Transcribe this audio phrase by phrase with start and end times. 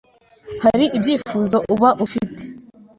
[0.63, 2.41] hari ibyifuzo uba ufite